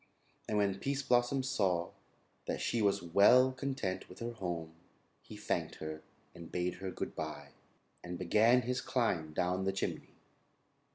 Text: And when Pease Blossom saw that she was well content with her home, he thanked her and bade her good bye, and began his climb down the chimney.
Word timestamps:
And 0.49 0.57
when 0.57 0.79
Pease 0.79 1.03
Blossom 1.03 1.43
saw 1.43 1.91
that 2.47 2.59
she 2.59 2.81
was 2.81 3.03
well 3.03 3.51
content 3.51 4.09
with 4.09 4.17
her 4.17 4.31
home, 4.31 4.73
he 5.21 5.37
thanked 5.37 5.75
her 5.75 6.01
and 6.33 6.51
bade 6.51 6.77
her 6.79 6.89
good 6.89 7.15
bye, 7.15 7.49
and 8.03 8.17
began 8.17 8.63
his 8.63 8.81
climb 8.81 9.31
down 9.31 9.63
the 9.63 9.71
chimney. 9.71 10.15